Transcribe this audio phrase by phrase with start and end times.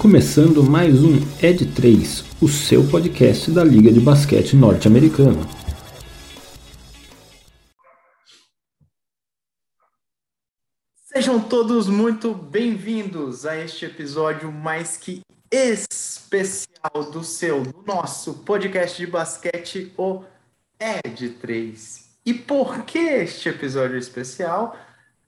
[0.00, 5.46] começando mais um Ed 3, o seu podcast da Liga de Basquete Norte-Americana.
[10.94, 15.20] Sejam todos muito bem-vindos a este episódio mais que
[15.52, 20.24] especial do seu, do nosso podcast de basquete, o
[20.80, 22.08] Ed 3.
[22.24, 24.78] E por que este episódio especial?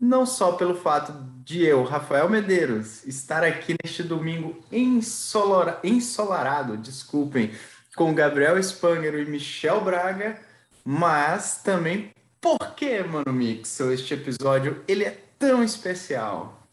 [0.03, 1.13] Não só pelo fato
[1.45, 7.53] de eu, Rafael Medeiros, estar aqui neste domingo ensolara, ensolarado, desculpem,
[7.95, 10.41] com Gabriel Spanger e Michel Braga,
[10.85, 16.67] mas também porque, Mano Mixel, este episódio ele é tão especial.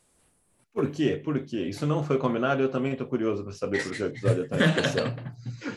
[0.74, 1.22] Por quê?
[1.24, 1.68] Por quê?
[1.68, 4.46] Isso não foi combinado e eu também estou curioso para saber por que o episódio
[4.46, 5.16] é tão especial.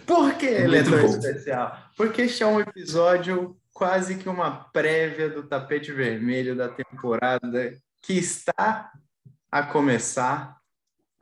[0.07, 1.07] por que ele é tão bom.
[1.07, 1.79] especial?
[1.99, 8.13] Porque este é um episódio quase que uma prévia do tapete vermelho da temporada que
[8.13, 8.93] está
[9.51, 10.57] a começar.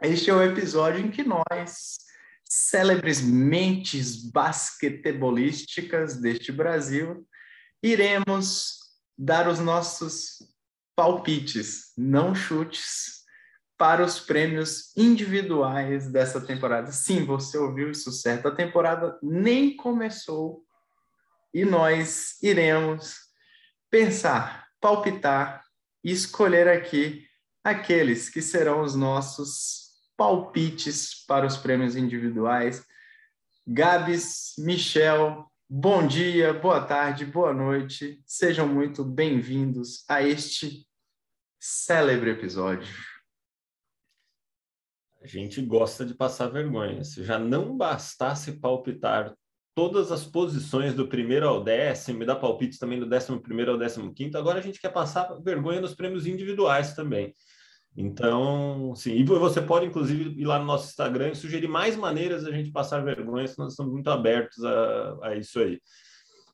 [0.02, 1.96] Este é o episódio em que nós,
[2.44, 7.26] célebres mentes basquetebolísticas deste Brasil,
[7.82, 8.80] iremos
[9.16, 10.46] dar os nossos
[10.94, 13.20] palpites, não chutes,
[13.78, 16.92] para os prêmios individuais dessa temporada.
[16.92, 18.48] Sim, você ouviu isso certo.
[18.48, 20.62] A temporada nem começou
[21.52, 23.16] e nós iremos
[23.90, 25.64] pensar, palpitar
[26.02, 27.26] e escolher aqui
[27.62, 32.84] aqueles que serão os nossos palpites para os prêmios individuais.
[33.66, 38.22] Gabs, Michel, bom dia, boa tarde, boa noite.
[38.24, 40.86] Sejam muito bem-vindos a este
[41.58, 42.94] célebre episódio.
[45.22, 47.04] A gente gosta de passar vergonha.
[47.04, 49.34] Se já não bastasse palpitar
[49.80, 53.78] todas as posições do primeiro ao décimo, e dá palpites também do décimo primeiro ao
[53.78, 54.36] décimo quinto.
[54.36, 57.34] Agora a gente quer passar vergonha nos prêmios individuais também.
[57.96, 62.44] Então, sim, e você pode inclusive ir lá no nosso Instagram e sugerir mais maneiras
[62.44, 65.80] a gente passar vergonha, nós estamos muito abertos a, a isso aí.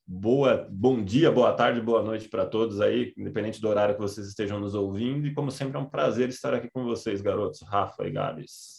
[0.06, 4.28] Boa, bom dia, boa tarde, boa noite para todos aí, independente do horário que vocês
[4.28, 5.26] estejam nos ouvindo.
[5.26, 8.75] E como sempre é um prazer estar aqui com vocês, garotos, Rafa e Gabs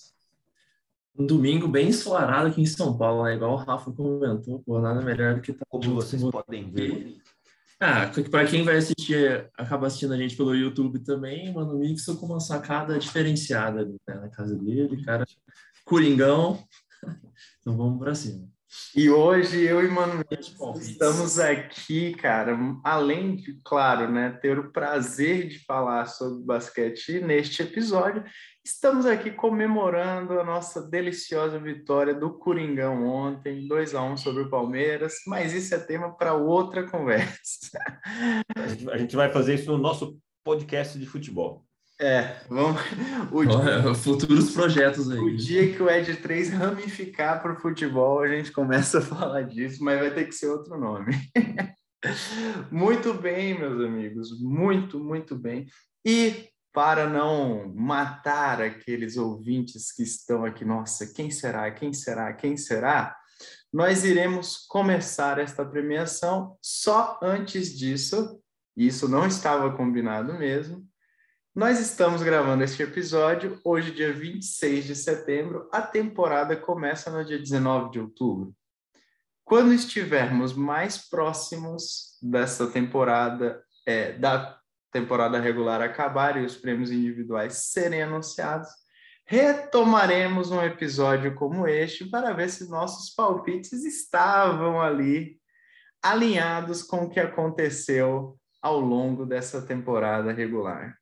[1.17, 3.35] um domingo bem ensolarado aqui em São Paulo, né?
[3.35, 7.17] igual o Rafa comentou, por nada melhor do que tá Como vocês podem ver.
[7.79, 12.25] Ah, para quem vai assistir, acaba assistindo a gente pelo YouTube também, Mano Mixon com
[12.25, 15.25] uma sacada diferenciada né, na casa dele, cara.
[15.85, 16.59] Coringão.
[17.59, 18.47] Então vamos para cima.
[18.95, 20.23] E hoje eu e Mano
[20.79, 27.61] estamos aqui, cara, além de, claro, né, ter o prazer de falar sobre basquete neste
[27.61, 28.23] episódio,
[28.67, 34.49] Estamos aqui comemorando a nossa deliciosa vitória do Coringão ontem, 2 a 1 sobre o
[34.49, 37.79] Palmeiras, mas isso é tema para outra conversa.
[38.91, 41.65] A gente vai fazer isso no nosso podcast de futebol.
[41.99, 42.81] É, vamos.
[43.31, 43.93] O dia...
[43.95, 45.17] Futuros projetos aí.
[45.17, 49.41] O dia que o Ed 3 ramificar para o futebol, a gente começa a falar
[49.43, 51.13] disso, mas vai ter que ser outro nome.
[52.71, 55.65] muito bem, meus amigos, muito, muito bem.
[56.05, 62.55] E para não matar aqueles ouvintes que estão aqui, nossa, quem será, quem será, quem
[62.55, 63.15] será?
[63.73, 68.39] Nós iremos começar esta premiação só antes disso,
[68.75, 70.87] isso não estava combinado mesmo.
[71.57, 75.67] Nós estamos gravando este episódio hoje, dia 26 de setembro.
[75.71, 78.53] A temporada começa no dia 19 de outubro.
[79.43, 84.59] Quando estivermos mais próximos dessa temporada, é, da
[84.91, 88.69] temporada regular acabar e os prêmios individuais serem anunciados,
[89.25, 95.39] retomaremos um episódio como este para ver se nossos palpites estavam ali
[96.03, 100.95] alinhados com o que aconteceu ao longo dessa temporada regular.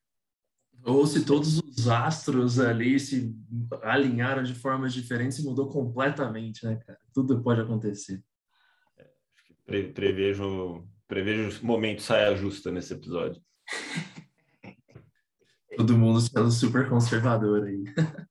[0.85, 3.35] Ou se todos os astros ali se
[3.81, 6.99] alinharam de formas diferentes e mudou completamente, né, cara?
[7.11, 8.23] Tudo pode acontecer.
[9.65, 13.41] Pre prevejo, prevejo momento saia justa nesse episódio.
[15.75, 17.83] Todo mundo sendo super conservador aí.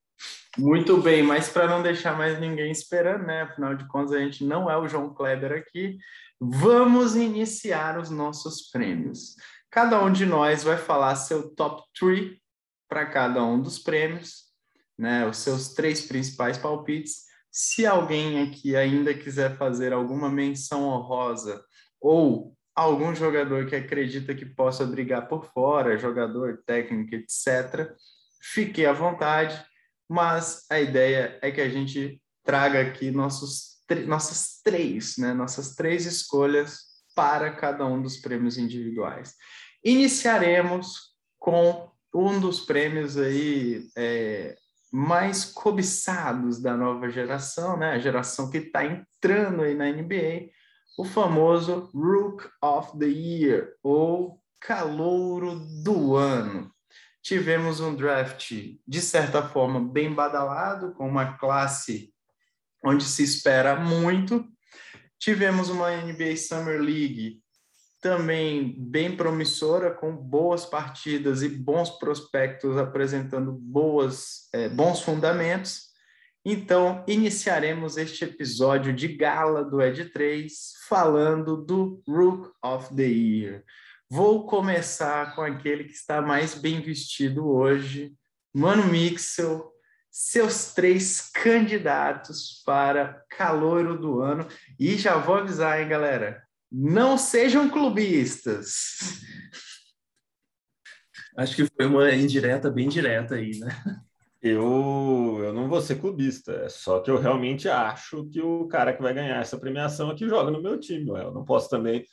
[0.57, 3.43] Muito bem, mas para não deixar mais ninguém esperando, né?
[3.43, 5.99] Afinal de contas, a gente não é o João Kleber aqui.
[6.41, 9.35] Vamos iniciar os nossos prêmios.
[9.69, 12.44] Cada um de nós vai falar seu top 3
[12.89, 14.45] para cada um dos prêmios,
[14.99, 15.27] né?
[15.27, 17.25] Os seus três principais palpites.
[17.51, 21.65] Se alguém aqui ainda quiser fazer alguma menção honrosa
[22.01, 27.95] ou algum jogador que acredita que possa brigar por fora, jogador, técnico, etc.,
[28.43, 29.65] fique à vontade,
[30.09, 36.05] mas a ideia é que a gente traga aqui nossos, nossas três, né, nossas três
[36.05, 36.81] escolhas
[37.15, 39.35] para cada um dos prêmios individuais.
[39.85, 44.57] Iniciaremos com um dos prêmios aí é,
[44.93, 47.91] mais cobiçados da nova geração, né?
[47.91, 50.51] A geração que está entrando aí na NBA,
[50.97, 56.73] o famoso Rook of the Year, ou Calouro do Ano.
[57.21, 58.53] Tivemos um draft,
[58.87, 62.13] de certa forma, bem badalado, com uma classe
[62.85, 64.47] onde se espera muito.
[65.19, 67.43] Tivemos uma NBA Summer League
[68.05, 75.85] também bem promissora, com boas partidas e bons prospectos apresentando boas, é, bons fundamentos.
[76.45, 80.53] Então, iniciaremos este episódio de gala do Ed 3
[80.87, 83.65] falando do Rook of the Year.
[84.11, 88.13] Vou começar com aquele que está mais bem vestido hoje,
[88.53, 89.73] Mano Mixel,
[90.11, 94.47] seus três candidatos para caloiro do ano.
[94.79, 96.45] E já vou avisar, hein, galera?
[96.77, 99.23] Não sejam clubistas.
[101.37, 103.69] Acho que foi uma indireta bem direta aí, né?
[104.43, 108.93] Eu, eu não vou ser clubista, é só que eu realmente acho que o cara
[108.93, 111.09] que vai ganhar essa premiação aqui joga no meu time.
[111.09, 112.05] Eu não posso também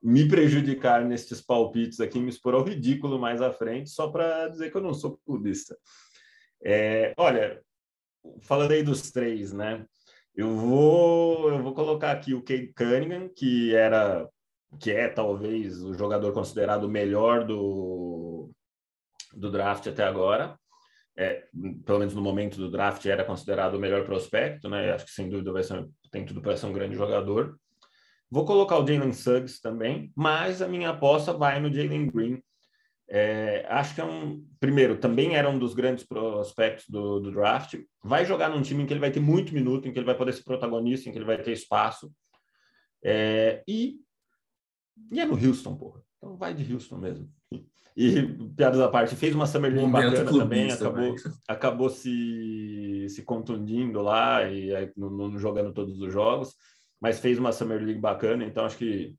[0.00, 4.70] me prejudicar nesses palpites aqui, me expor ao ridículo mais à frente, só para dizer
[4.70, 5.76] que eu não sou clubista.
[6.64, 7.60] É, olha,
[8.42, 9.84] falando aí dos três, né?
[10.36, 14.28] Eu vou, eu vou colocar aqui o Cade Cunningham, que era,
[14.80, 18.50] que é talvez o jogador considerado melhor do,
[19.32, 20.58] do draft até agora.
[21.16, 21.44] É,
[21.84, 24.92] pelo menos no momento do draft era considerado o melhor prospecto, né?
[24.92, 27.56] Acho que sem dúvida vai ser, tem tudo para ser um grande jogador.
[28.28, 32.42] Vou colocar o Jalen Suggs também, mas a minha aposta vai no Jalen Green,
[33.08, 34.44] é, acho que é um.
[34.58, 37.78] Primeiro, também era um dos grandes prospectos do, do, draft.
[38.02, 40.16] Vai jogar num time em que ele vai ter muito minuto, em que ele vai
[40.16, 42.10] poder ser protagonista, em que ele vai ter espaço.
[43.02, 43.96] É, e,
[45.12, 46.02] e é no Houston, porra.
[46.16, 47.28] Então vai de Houston mesmo.
[47.96, 48.22] E,
[48.56, 51.14] piadas à parte, fez uma Summer League bacana também, acabou,
[51.46, 56.56] acabou se, se contundindo lá e aí, não, não jogando todos os jogos,
[57.00, 59.14] mas fez uma Summer League bacana, então acho que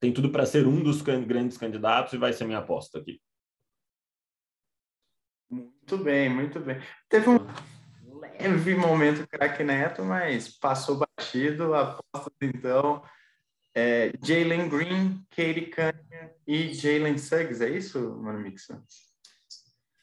[0.00, 3.20] tem tudo para ser um dos grandes candidatos e vai ser minha aposta aqui.
[5.50, 6.80] Muito bem, muito bem.
[7.08, 7.38] Teve um
[8.20, 11.74] leve momento craque Neto, mas passou batido.
[11.74, 13.02] Aposta então
[13.74, 18.82] é, Jalen Green, Katie Cunningham e Jalen Suggs, é isso, Mano Mixon?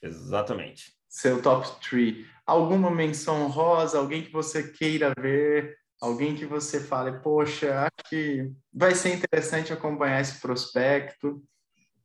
[0.02, 0.94] Exatamente.
[1.10, 2.26] Seu top 3.
[2.46, 8.52] Alguma menção rosa, alguém que você queira ver Alguém que você fale, poxa, acho que
[8.74, 11.42] vai ser interessante acompanhar esse prospecto.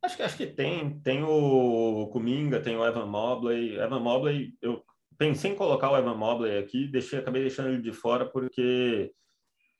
[0.01, 3.77] Acho que acho que tem, tem o Kuminga, tem o Evan Mobley.
[3.77, 4.83] Evan Mobley, eu
[5.17, 9.13] pensei em colocar o Evan Mobley aqui, deixei, acabei deixando ele de fora porque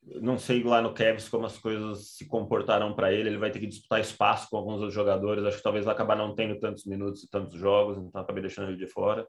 [0.04, 3.30] não sei lá no Cavs como as coisas se comportarão para ele.
[3.30, 5.44] Ele vai ter que disputar espaço com alguns outros jogadores.
[5.44, 8.78] Acho que talvez acabar não tendo tantos minutos e tantos jogos, então acabei deixando ele
[8.78, 9.28] de fora.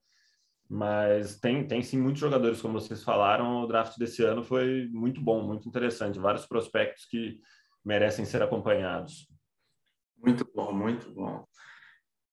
[0.75, 3.61] Mas tem, tem sim muitos jogadores, como vocês falaram.
[3.61, 6.19] O draft desse ano foi muito bom, muito interessante.
[6.19, 7.39] Vários prospectos que
[7.85, 9.29] merecem ser acompanhados.
[10.17, 11.45] Muito bom, muito bom.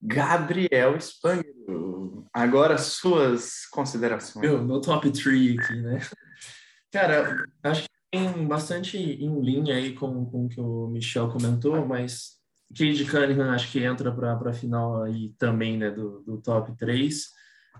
[0.02, 1.44] Gabriel Spangler,
[2.32, 4.50] agora suas considerações.
[4.50, 6.00] Meu, meu top 3 aqui, né?
[6.94, 11.86] Cara, acho que tem bastante em linha aí com, com o que o Michel comentou,
[11.86, 12.38] mas
[12.70, 17.38] Cade Cunningham acho que entra para a final aí também, né, do, do top 3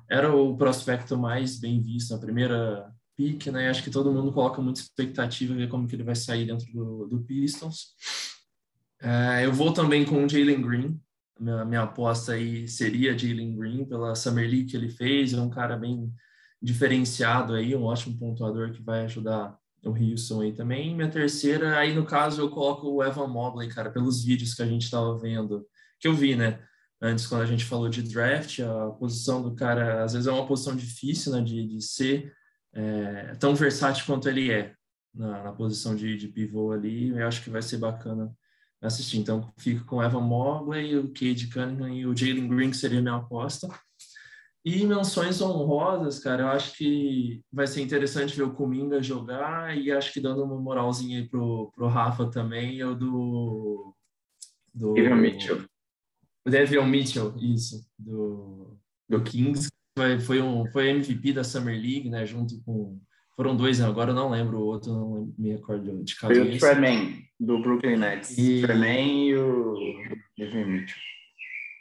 [0.10, 3.70] era o prospecto mais bem visto na primeira pick, né?
[3.70, 7.08] Acho que todo mundo coloca muita expectativa ver como que ele vai sair dentro do,
[7.08, 7.94] do Pistons.
[9.02, 11.02] É, eu vou também com o Jalen Green.
[11.40, 15.34] Minha, minha aposta aí seria Jalen Green pela Summer League que ele fez.
[15.34, 16.12] É um cara bem
[16.62, 20.96] diferenciado aí, um ótimo pontuador que vai ajudar o Houston aí também.
[20.96, 24.66] Minha terceira, aí no caso eu coloco o Evan Mobley, cara, pelos vídeos que a
[24.66, 25.66] gente estava vendo,
[26.00, 26.60] que eu vi, né?
[27.02, 30.48] Antes quando a gente falou de draft, a posição do cara às vezes é uma
[30.48, 32.34] posição difícil né, de, de ser
[32.74, 34.74] é, tão versátil quanto ele é
[35.14, 37.10] na, na posição de, de, pivô ali.
[37.10, 38.32] Eu acho que vai ser bacana
[38.82, 39.18] assistir.
[39.18, 43.16] Então, fico com Evan Mobley, o Cade Cunningham e o Jalen Green, que seria minha
[43.16, 43.68] aposta.
[44.64, 49.90] E menções honrosas, cara, eu acho que vai ser interessante ver o Kuminga jogar e
[49.90, 53.96] acho que dando uma moralzinha aí pro, pro Rafa também, eu do...
[54.74, 55.69] do Steven Mitchell.
[56.82, 58.78] O Mitchell, isso, do,
[59.08, 59.70] do Kings.
[59.98, 62.26] Foi, foi, um, foi MVP da Summer League, né?
[62.26, 63.00] Junto com.
[63.36, 63.86] Foram dois, né?
[63.86, 66.44] agora eu não lembro o outro, não me acordo de cabeça.
[66.44, 68.38] Foi o Tremaine, do Brooklyn Nets.
[68.38, 68.62] E...
[68.62, 69.76] Tremaine e o
[70.38, 70.98] Devin Mitchell.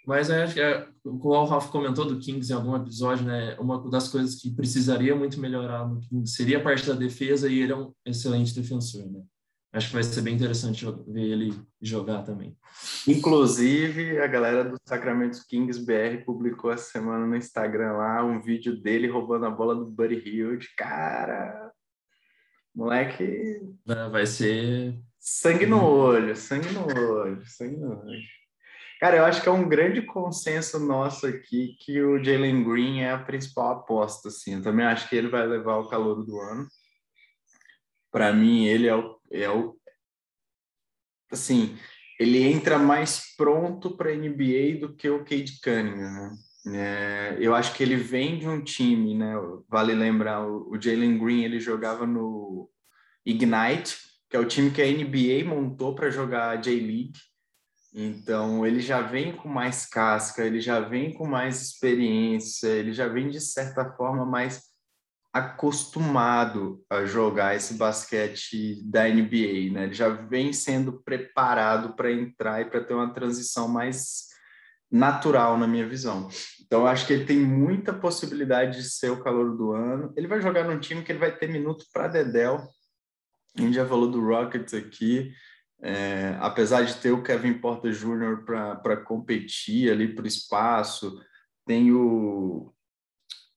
[0.07, 3.57] Mas é, é, como o Ralph comentou do Kings em algum episódio, né?
[3.59, 7.59] Uma das coisas que precisaria muito melhorar no Kings seria a parte da defesa e
[7.59, 9.21] ele é um excelente defensor, né?
[9.73, 12.57] Acho que vai ser bem interessante ver ele jogar também.
[13.07, 18.81] Inclusive, a galera do Sacramento Kings BR publicou essa semana no Instagram lá um vídeo
[18.81, 20.67] dele roubando a bola do Buddy Hield.
[20.75, 21.71] Cara,
[22.75, 23.61] moleque.
[24.11, 24.99] Vai ser.
[25.19, 28.39] Sangue no olho, sangue no olho, sangue no olho.
[28.99, 33.13] Cara, eu acho que é um grande consenso nosso aqui que o Jalen Green é
[33.13, 34.55] a principal aposta, assim.
[34.55, 36.67] Eu também acho que ele vai levar o calor do ano.
[38.11, 39.77] Para mim, ele é o, é o.
[41.31, 41.77] Assim,
[42.19, 46.39] ele entra mais pronto para NBA do que o Cade Cunningham, né?
[46.75, 49.35] É, eu acho que ele vem de um time, né?
[49.69, 52.69] Vale lembrar, o, o Jalen Green ele jogava no
[53.25, 53.97] Ignite,
[54.29, 57.19] que é o time que a NBA montou para jogar a J-League.
[57.95, 63.09] Então, ele já vem com mais casca, ele já vem com mais experiência, ele já
[63.09, 64.68] vem, de certa forma, mais
[65.39, 69.85] acostumado a jogar esse basquete da NBA, né?
[69.85, 74.29] Ele já vem sendo preparado para entrar e para ter uma transição mais
[74.91, 76.29] natural na minha visão.
[76.65, 80.13] Então, acho que ele tem muita possibilidade de ser o calor do ano.
[80.17, 82.63] Ele vai jogar num time que ele vai ter minutos para Dedel.
[83.57, 85.33] A gente já falou do Rockets aqui.
[85.81, 88.45] É, apesar de ter o Kevin Porter Jr.
[88.45, 91.21] para competir ali para o espaço,
[91.65, 92.73] tem o,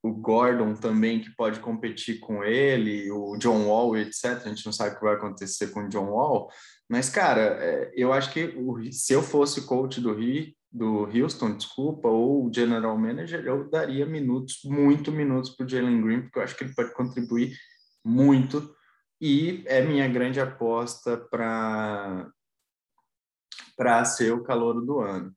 [0.04, 4.42] o Gordon também que pode competir com ele, o John Wall, etc.
[4.46, 6.50] A gente não sabe o que vai acontecer com o John Wall,
[6.90, 11.56] mas cara, é, eu acho que o, se eu fosse coach do Rio, do Houston,
[11.56, 16.44] desculpa, ou general manager, eu daria minutos, muito minutos para o Jalen Green, porque eu
[16.44, 17.56] acho que ele pode contribuir
[18.04, 18.74] muito
[19.20, 22.30] e é minha grande aposta para
[23.78, 25.36] para ser o calor do ano.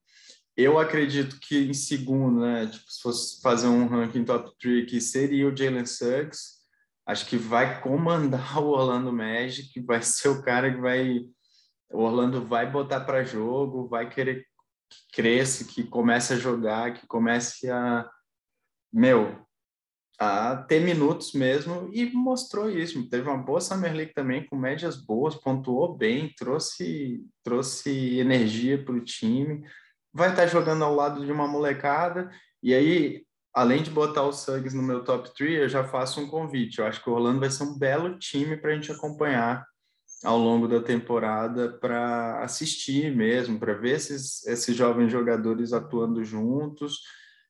[0.56, 5.00] Eu acredito que em segundo, né, tipo, se fosse fazer um ranking top 3 aqui,
[5.00, 6.62] seria o Jalen Suggs.
[7.06, 11.26] Acho que vai comandar o Orlando Magic, vai ser o cara que vai.
[11.90, 14.46] O Orlando vai botar para jogo, vai querer
[14.88, 18.08] que cresça, que comece a jogar, que comece a.
[18.92, 19.44] Meu,
[20.20, 23.08] a ter minutos mesmo e mostrou isso.
[23.11, 28.94] Teve uma boa Summer League também, com médias boas, pontuou bem, trouxe, trouxe energia para
[28.94, 29.64] o time
[30.14, 32.30] vai estar jogando ao lado de uma molecada,
[32.62, 36.28] e aí, além de botar o Suggs no meu top 3, eu já faço um
[36.28, 36.78] convite.
[36.78, 39.66] Eu acho que o Orlando vai ser um belo time para a gente acompanhar
[40.23, 47.00] ao longo da temporada para assistir mesmo, para ver esses, esses jovens jogadores atuando juntos.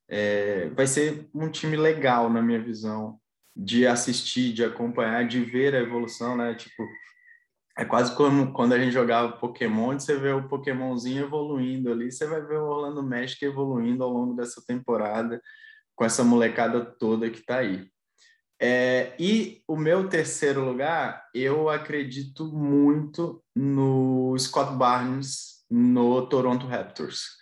[0.09, 3.17] É, vai ser um time legal, na minha visão,
[3.55, 6.53] de assistir, de acompanhar, de ver a evolução, né?
[6.55, 6.83] Tipo,
[7.77, 12.25] é quase como quando a gente jogava Pokémon, você vê o Pokémonzinho evoluindo ali, você
[12.25, 15.41] vai ver o Orlando Magic evoluindo ao longo dessa temporada
[15.93, 17.89] com essa molecada toda que está aí.
[18.61, 27.35] É, e o meu terceiro lugar, eu acredito muito no Scott Barnes no Toronto Raptors.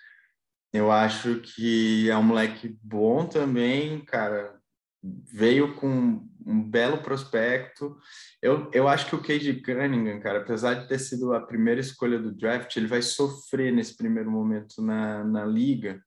[0.73, 4.59] Eu acho que é um moleque bom também, cara.
[5.03, 7.97] Veio com um belo prospecto.
[8.41, 12.19] Eu, eu acho que o Cade Cunningham, cara, apesar de ter sido a primeira escolha
[12.19, 16.01] do draft, ele vai sofrer nesse primeiro momento na, na liga,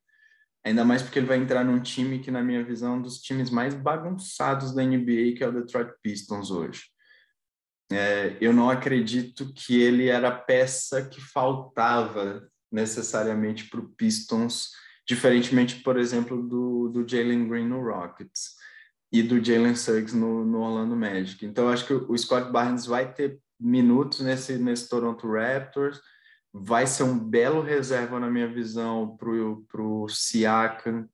[0.65, 3.21] ainda mais porque ele vai entrar num time que, na minha visão, é um dos
[3.21, 6.85] times mais bagunçados da NBA, que é o Detroit Pistons hoje.
[7.91, 14.71] É, eu não acredito que ele era a peça que faltava necessariamente para o Pistons,
[15.09, 18.57] diferentemente, por exemplo, do, do Jalen Green no Rockets
[19.13, 21.45] e do Jalen Suggs no, no Orlando Magic.
[21.45, 26.01] Então, acho que o Scott Barnes vai ter minutos nesse, nesse Toronto Raptors,
[26.53, 31.09] vai ser um belo reserva, na minha visão, para o Siakam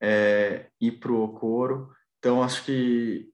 [0.00, 1.90] é, e para o Okoro.
[2.18, 3.28] Então, acho que,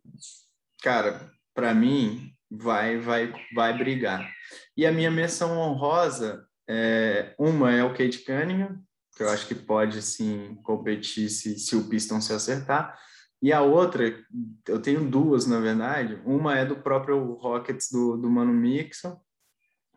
[0.83, 4.31] cara, para mim, vai, vai, vai brigar.
[4.77, 8.81] E a minha menção honrosa, é, uma é o Kate Cunningham,
[9.17, 12.99] que eu acho que pode, sim, competir se, se o Piston se acertar,
[13.43, 14.25] e a outra,
[14.69, 16.17] eu tenho duas, na verdade.
[16.25, 19.21] Uma é do próprio Rockets do, do Mano Mixon,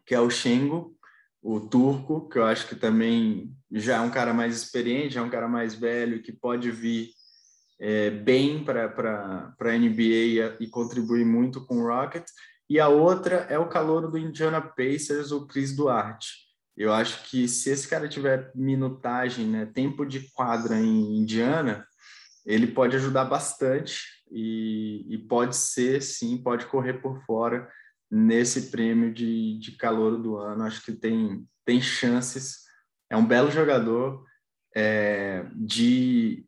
[0.03, 0.97] que é o Shengo,
[1.43, 5.23] o turco, que eu acho que também já é um cara mais experiente, já é
[5.23, 7.11] um cara mais velho, que pode vir
[7.79, 12.33] é, bem para a NBA e contribuir muito com o Rockets.
[12.67, 16.45] E a outra é o calor do Indiana Pacers, o Chris Duarte.
[16.75, 21.85] Eu acho que se esse cara tiver minutagem, né, tempo de quadra em Indiana,
[22.45, 27.71] ele pode ajudar bastante e, e, pode ser, sim, pode correr por fora
[28.09, 30.63] nesse prêmio de, de calor do ano.
[30.63, 32.65] Acho que tem, tem chances.
[33.09, 34.23] É um belo jogador
[34.75, 36.45] é, de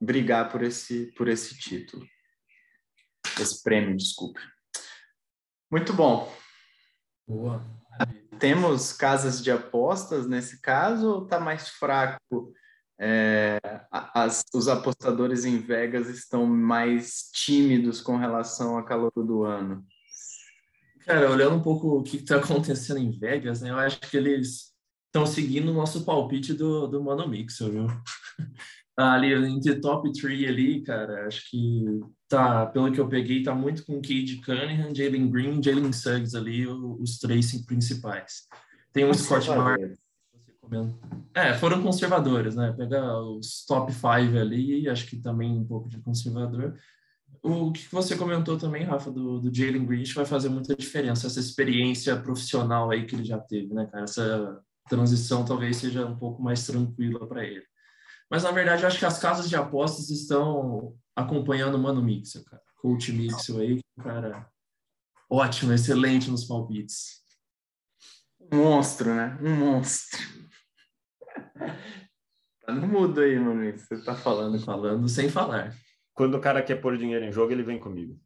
[0.00, 2.06] brigar por esse, por esse título.
[3.40, 4.40] Esse prêmio, desculpe.
[5.70, 6.32] Muito bom.
[7.26, 7.64] Boa.
[8.38, 12.52] Temos casas de apostas nesse caso ou está mais fraco?
[13.04, 13.58] É,
[13.90, 19.84] as, os apostadores em Vegas estão mais tímidos com relação a calor do ano?
[21.04, 24.72] Cara, olhando um pouco o que está acontecendo em Vegas, né, eu acho que eles
[25.06, 27.86] estão seguindo o nosso palpite do, do Mano Mixer, viu?
[28.96, 31.84] ali entre top 3 ali, cara, acho que
[32.28, 36.68] tá, pelo que eu peguei, tá muito com Cade Cunningham, Jalen Green, Jalen Suggs ali,
[36.68, 38.46] os três principais.
[38.92, 39.98] Tem um Scott Barnes.
[41.34, 42.72] É, foram conservadores, né?
[42.76, 44.06] Pegar os top 5
[44.38, 46.78] ali, acho que também um pouco de conservador.
[47.42, 51.40] O que você comentou também, Rafa, do, do Jalen Green, vai fazer muita diferença, essa
[51.40, 54.04] experiência profissional aí que ele já teve, né, cara?
[54.04, 57.64] Essa transição talvez seja um pouco mais tranquila para ele.
[58.30, 62.44] Mas, na verdade, eu acho que as casas de apostas estão acompanhando o Mano Mixer,
[62.44, 62.62] cara.
[62.76, 64.48] Coach Mixer aí, cara,
[65.30, 67.22] ótimo, excelente nos palpites.
[68.52, 69.38] Um monstro, né?
[69.40, 70.41] Um monstro.
[72.64, 73.70] Tá no mudo aí, mano.
[73.76, 74.58] Você tá falando.
[74.58, 75.74] Falando sem falar.
[76.14, 78.18] Quando o cara quer pôr dinheiro em jogo, ele vem comigo.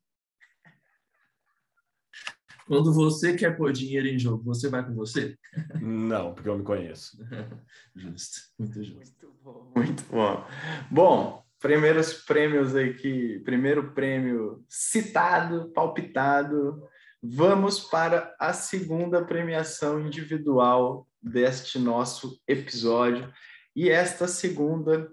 [2.66, 5.38] Quando você quer pôr dinheiro em jogo, você vai com você?
[5.80, 7.16] Não, porque eu me conheço.
[7.94, 9.26] justo, muito justo.
[9.26, 10.46] Muito bom, muito bom.
[10.90, 16.82] Bom, primeiros prêmios aqui, primeiro prêmio citado, palpitado.
[17.22, 23.32] Vamos para a segunda premiação individual deste nosso episódio.
[23.74, 25.10] E esta segunda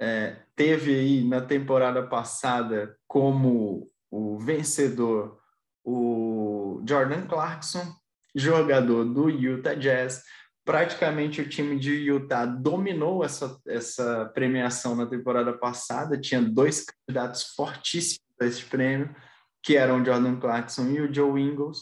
[0.00, 5.40] é, teve aí na temporada passada como o vencedor
[5.84, 7.94] o Jordan Clarkson,
[8.34, 10.22] jogador do Utah Jazz.
[10.64, 16.18] Praticamente o time de Utah dominou essa, essa premiação na temporada passada.
[16.18, 19.14] Tinha dois candidatos fortíssimos a esse prêmio,
[19.62, 21.78] que eram o Jordan Clarkson e o Joe Ingles,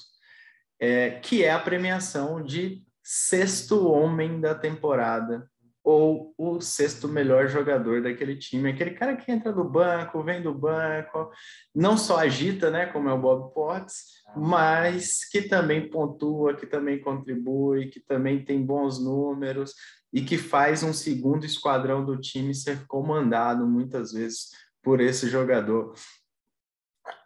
[0.81, 5.49] é, que é a premiação de sexto homem da temporada
[5.85, 10.55] ou o sexto melhor jogador daquele time, aquele cara que entra do banco, vem do
[10.55, 11.31] banco,
[11.75, 17.01] não só agita, né, como é o Bob Potts, mas que também pontua, que também
[17.01, 19.75] contribui, que também tem bons números
[20.13, 24.51] e que faz um segundo esquadrão do time ser comandado muitas vezes
[24.83, 25.95] por esse jogador.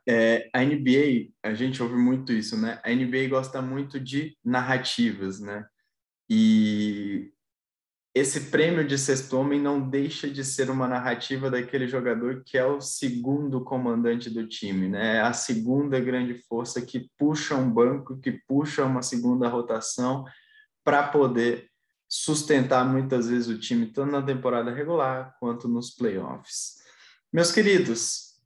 [0.09, 2.81] É, a NBA, a gente ouve muito isso, né?
[2.85, 5.67] A NBA gosta muito de narrativas, né?
[6.29, 7.33] E
[8.15, 12.65] esse prêmio de sexto homem não deixa de ser uma narrativa daquele jogador que é
[12.65, 15.17] o segundo comandante do time, né?
[15.17, 20.25] É a segunda grande força que puxa um banco, que puxa uma segunda rotação
[20.83, 21.69] para poder
[22.09, 26.77] sustentar muitas vezes o time, tanto na temporada regular quanto nos playoffs.
[27.31, 28.37] Meus queridos,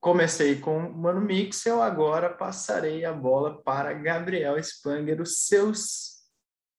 [0.00, 6.09] comecei com o Mano Mixel, agora passarei a bola para Gabriel Spanger, os seus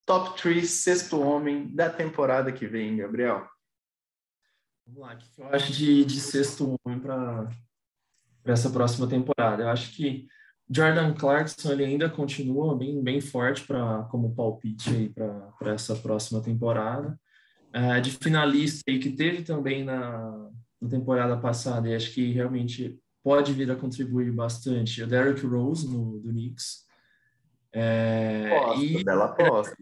[0.06, 3.46] top 3 sexto homem da temporada que vem, Gabriel?
[4.86, 7.48] Vamos lá, o que eu acho de, de sexto homem para
[8.44, 9.62] essa próxima temporada?
[9.62, 10.26] Eu acho que
[10.68, 15.12] Jordan Clarkson ele ainda continua bem, bem forte para como palpite
[15.58, 17.18] para essa próxima temporada.
[17.74, 22.98] Uh, de finalista aí, que teve também na, na temporada passada, e acho que realmente
[23.22, 26.84] pode vir a contribuir bastante, o Derrick Rose no, do Knicks.
[27.72, 29.76] É, posto, e, bela aposta.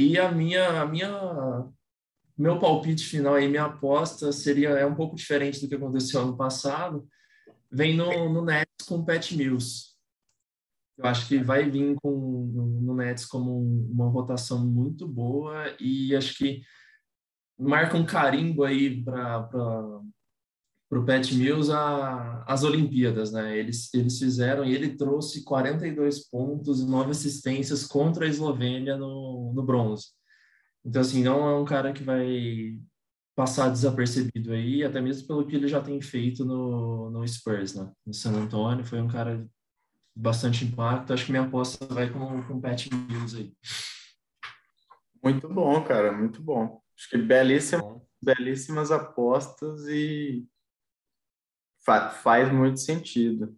[0.00, 1.70] E a minha, a minha,
[2.36, 6.38] meu palpite final aí, minha aposta seria é um pouco diferente do que aconteceu ano
[6.38, 7.06] passado.
[7.70, 9.90] Vem no, no Nets com o Pat Mills.
[10.96, 12.10] Eu acho que vai vir com
[12.82, 13.60] no Nets como
[13.90, 16.62] uma rotação muito boa e acho que
[17.58, 19.50] marca um carimbo aí para
[20.90, 23.56] para o Pat Mills a, as Olimpíadas, né?
[23.56, 29.52] Eles, eles fizeram e ele trouxe 42 pontos e 9 assistências contra a Eslovênia no,
[29.54, 30.08] no bronze.
[30.84, 32.76] Então, assim, não é um cara que vai
[33.36, 37.88] passar desapercebido aí, até mesmo pelo que ele já tem feito no, no Spurs, né?
[38.04, 39.46] No San Antonio, foi um cara
[40.14, 41.12] bastante impacto.
[41.12, 43.52] Acho que minha aposta vai com, com o Pat Mills aí.
[45.22, 46.82] Muito bom, cara, muito bom.
[46.98, 50.44] Acho que belíssimas, belíssimas apostas e
[51.84, 53.56] faz muito sentido.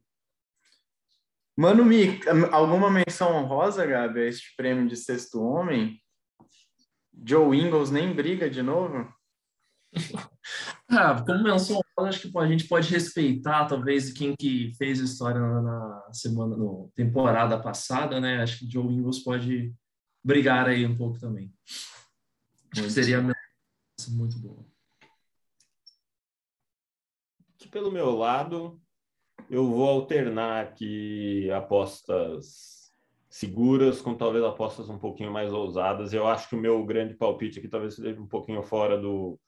[1.57, 6.01] Mano, Mi, alguma menção honrosa, Gabi, a este prêmio de sexto homem?
[7.27, 9.13] Joe Ingles nem briga de novo?
[10.89, 15.41] ah, como menção honrosa, acho que a gente pode respeitar, talvez, quem que fez história
[15.41, 18.43] na, semana, no temporada passada, né?
[18.43, 19.75] Acho que Joe Ingles pode
[20.25, 21.53] brigar aí um pouco também.
[22.73, 24.72] Acho que seria muito boa
[27.69, 28.81] pelo meu lado,
[29.51, 32.91] eu vou alternar aqui apostas
[33.29, 36.13] seguras, com talvez apostas um pouquinho mais ousadas.
[36.13, 39.41] Eu acho que o meu grande palpite aqui talvez seja um pouquinho fora do,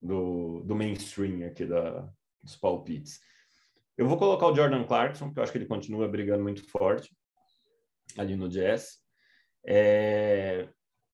[0.00, 2.08] do, do mainstream aqui da,
[2.42, 3.20] dos palpites.
[3.96, 7.14] Eu vou colocar o Jordan Clarkson, porque eu acho que ele continua brigando muito forte
[8.18, 8.98] ali no Jazz.
[9.64, 10.68] É,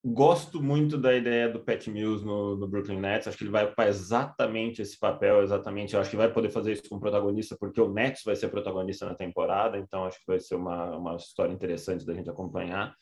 [0.08, 3.28] gosto muito da ideia do Pat Mills no, no, Brooklyn Nets.
[3.28, 5.96] Acho que ele vai ocupar exatamente esse papel, exatamente.
[5.96, 9.14] Acho que vai poder fazer isso como protagonista, porque o Nets vai ser protagonista na
[9.14, 9.78] temporada.
[9.78, 12.94] Então, acho que vai ser uma, uma história interessante da gente acompanhar.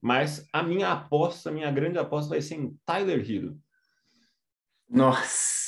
[0.00, 3.58] Mas a minha aposta, a minha grande aposta vai ser em Tyler Hero.
[4.88, 5.58] Nossa!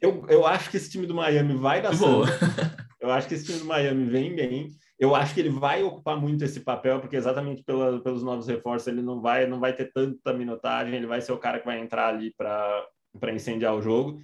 [0.00, 2.80] Eu, eu acho que esse time do Miami vai dar certo.
[3.00, 4.68] Eu acho que esse time do Miami vem bem.
[5.00, 8.86] Eu acho que ele vai ocupar muito esse papel, porque exatamente pela, pelos novos reforços
[8.86, 11.80] ele não vai, não vai ter tanta minutagem, ele vai ser o cara que vai
[11.80, 14.20] entrar ali para incendiar o jogo.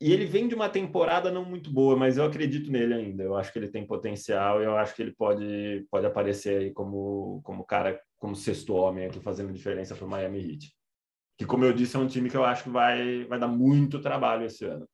[0.00, 3.22] E ele vem de uma temporada não muito boa, mas eu acredito nele ainda.
[3.22, 6.72] Eu acho que ele tem potencial e eu acho que ele pode, pode aparecer aí
[6.72, 10.72] como, como cara, como sexto homem aqui fazendo diferença para o Miami Heat.
[11.36, 14.00] Que, como eu disse, é um time que eu acho que vai, vai dar muito
[14.00, 14.88] trabalho esse ano.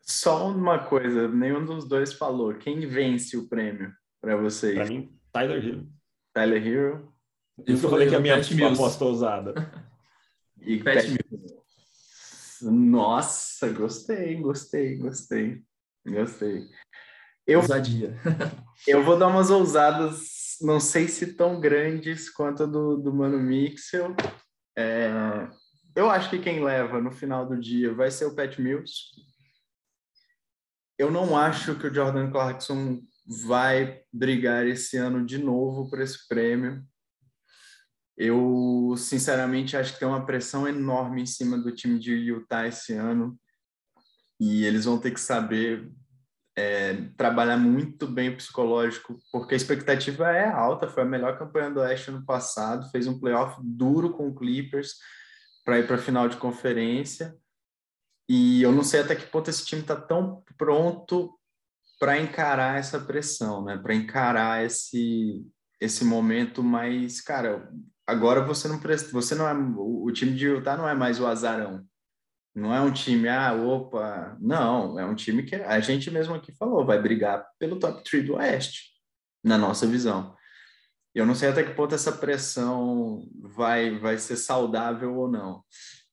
[0.00, 2.54] Só uma coisa, nenhum dos dois falou.
[2.54, 3.92] Quem vence o prêmio?
[4.24, 4.74] Para vocês?
[4.74, 5.88] Para mim, Tyler Hero.
[6.32, 7.14] Tyler Hero.
[7.66, 8.38] Isso que eu falei que a minha
[8.72, 9.54] aposta ousada.
[10.66, 11.54] E Pat Mills.
[12.62, 15.62] Nossa, gostei, gostei, gostei.
[16.06, 16.66] Gostei.
[17.46, 18.18] Eu, Ousadia.
[18.88, 23.38] eu vou dar umas ousadas, não sei se tão grandes quanto a do, do Mano
[23.38, 24.16] Mixel.
[24.74, 25.10] É,
[25.94, 29.10] eu acho que quem leva no final do dia vai ser o Pat Mills.
[30.96, 36.26] Eu não acho que o Jordan Clarkson vai brigar esse ano de novo por esse
[36.28, 36.84] prêmio.
[38.16, 42.92] Eu, sinceramente, acho que tem uma pressão enorme em cima do time de Utah esse
[42.92, 43.38] ano
[44.38, 45.90] e eles vão ter que saber
[46.56, 50.88] é, trabalhar muito bem o psicológico, porque a expectativa é alta.
[50.88, 54.94] Foi a melhor campanha do Oeste ano passado, fez um playoff duro com o Clippers
[55.64, 57.34] para ir para a final de conferência.
[58.28, 61.38] E eu não sei até que ponto esse time está tão pronto
[61.98, 63.78] para encarar essa pressão, né?
[63.78, 65.44] Para encarar esse
[65.80, 67.68] esse momento mais, cara,
[68.06, 71.26] agora você não presta, você não é o time de Utah não é mais o
[71.26, 71.84] azarão.
[72.54, 76.54] Não é um time, ah, opa, não, é um time que a gente mesmo aqui
[76.56, 78.92] falou, vai brigar pelo top 3 do Oeste,
[79.42, 80.36] na nossa visão.
[81.12, 85.64] Eu não sei até que ponto essa pressão vai vai ser saudável ou não.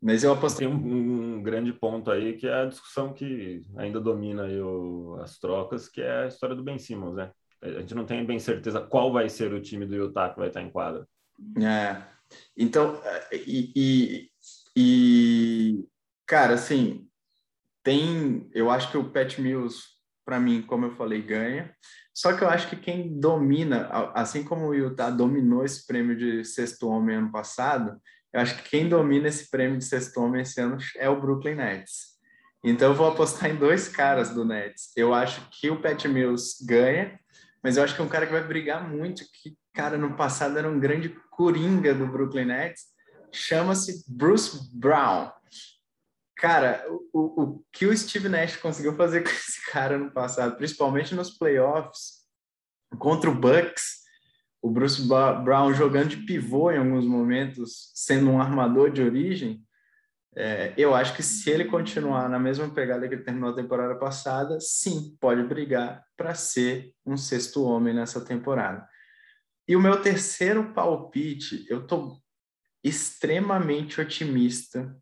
[0.01, 4.47] Mas eu apostei um, um, grande ponto aí, que é a discussão que ainda domina
[4.47, 7.31] o, as trocas, que é a história do Ben Simmons, né?
[7.61, 10.47] A gente não tem bem certeza qual vai ser o time do Utah que vai
[10.47, 11.07] estar em quadra.
[11.61, 12.01] É.
[12.57, 12.99] Então,
[13.31, 14.31] e, e,
[14.75, 15.85] e
[16.25, 17.07] cara, assim,
[17.83, 18.49] tem.
[18.53, 19.83] Eu acho que o Pat Mills,
[20.25, 21.75] para mim, como eu falei, ganha.
[22.13, 26.43] Só que eu acho que quem domina, assim como o Utah dominou esse prêmio de
[26.43, 28.01] sexto homem ano passado,
[28.33, 31.55] eu acho que quem domina esse prêmio de sexto homem esse ano é o Brooklyn
[31.55, 32.11] Nets.
[32.63, 34.91] Então eu vou apostar em dois caras do Nets.
[34.95, 37.19] Eu acho que o Pat Mills ganha,
[37.63, 40.57] mas eu acho que é um cara que vai brigar muito, que, cara, no passado
[40.57, 42.83] era um grande coringa do Brooklyn Nets.
[43.31, 45.31] Chama-se Bruce Brown.
[46.37, 51.13] Cara, o, o que o Steve Nash conseguiu fazer com esse cara no passado, principalmente
[51.13, 52.21] nos playoffs,
[52.97, 54.00] contra o Bucks,
[54.61, 59.65] o Bruce Brown jogando de pivô em alguns momentos, sendo um armador de origem,
[60.35, 63.95] é, eu acho que se ele continuar na mesma pegada que ele terminou a temporada
[63.95, 68.87] passada, sim, pode brigar para ser um sexto homem nessa temporada.
[69.67, 72.17] E o meu terceiro palpite, eu estou
[72.83, 74.95] extremamente otimista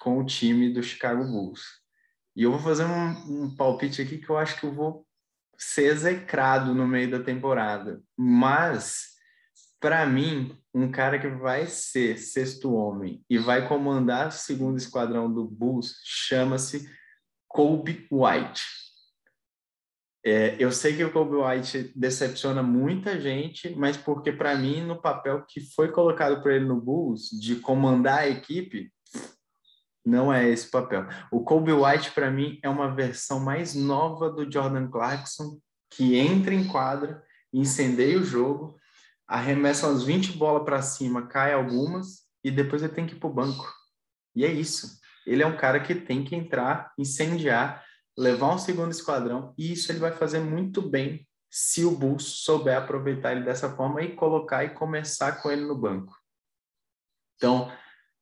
[0.00, 1.62] com o time do Chicago Bulls.
[2.34, 5.07] E eu vou fazer um, um palpite aqui que eu acho que eu vou
[5.58, 8.00] ser execrado no meio da temporada.
[8.16, 9.08] Mas,
[9.80, 15.32] para mim, um cara que vai ser sexto homem e vai comandar o segundo esquadrão
[15.32, 16.88] do Bulls chama-se
[17.48, 18.62] Kobe White.
[20.24, 25.00] É, eu sei que o Kobe White decepciona muita gente, mas porque para mim no
[25.00, 28.92] papel que foi colocado para ele no Bulls de comandar a equipe,
[30.08, 31.06] não é esse papel.
[31.30, 35.58] O Kobe White, para mim, é uma versão mais nova do Jordan Clarkson,
[35.90, 38.76] que entra em quadra, incendeia o jogo,
[39.26, 43.28] arremessa umas 20 bolas para cima, cai algumas, e depois ele tem que ir para
[43.28, 43.70] o banco.
[44.34, 44.98] E é isso.
[45.26, 47.84] Ele é um cara que tem que entrar, incendiar,
[48.16, 52.76] levar um segundo esquadrão, e isso ele vai fazer muito bem se o Bulls souber
[52.76, 56.16] aproveitar ele dessa forma e colocar e começar com ele no banco.
[57.36, 57.70] Então,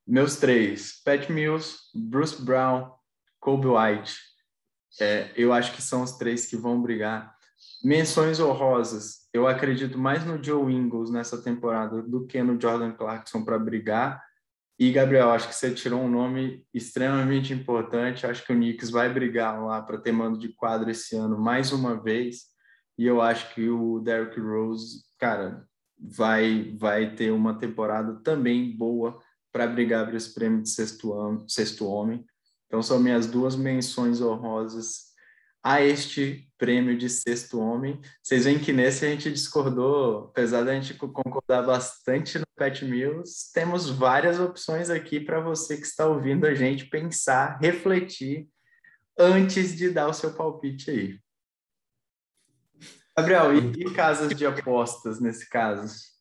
[0.07, 2.91] meus três, Pat Mills, Bruce Brown,
[3.41, 4.15] Kobe White.
[5.01, 7.35] É, eu acho que são os três que vão brigar.
[7.83, 9.27] Menções honrosas.
[9.33, 14.23] eu acredito mais no Joe Ingles nessa temporada do que no Jordan Clarkson para brigar.
[14.79, 18.25] E, Gabriel, acho que você tirou um nome extremamente importante.
[18.25, 21.71] Acho que o Knicks vai brigar lá para ter mando de quadro esse ano mais
[21.71, 22.45] uma vez.
[22.97, 25.67] E eu acho que o Derrick Rose, cara,
[25.99, 29.19] vai, vai ter uma temporada também boa
[29.57, 32.23] para brigar para esse prêmio de sexto, sexto homem.
[32.67, 35.07] Então, são minhas duas menções honrosas
[35.63, 37.99] a este prêmio de sexto homem.
[38.21, 43.51] Vocês veem que nesse a gente discordou, apesar da gente concordar bastante no Pet Mills,
[43.51, 48.47] temos várias opções aqui para você que está ouvindo a gente pensar, refletir
[49.17, 51.19] antes de dar o seu palpite aí.
[53.17, 56.15] Gabriel, e, e casas de apostas nesse caso?